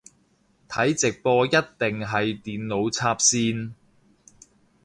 [0.67, 1.59] 睇直播一定
[2.03, 3.73] 係電腦插線